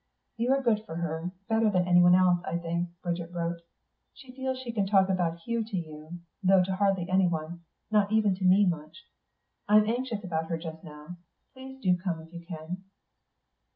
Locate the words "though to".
6.41-6.75